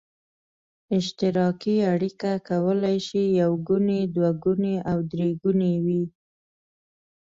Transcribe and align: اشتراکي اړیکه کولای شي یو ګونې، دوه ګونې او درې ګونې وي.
اشتراکي 0.97 1.75
اړیکه 1.93 2.31
کولای 2.49 2.97
شي 3.07 3.21
یو 3.41 3.51
ګونې، 3.67 3.99
دوه 4.15 4.31
ګونې 4.43 4.75
او 4.91 4.97
درې 5.11 5.29
ګونې 5.43 5.73
وي. 5.85 6.03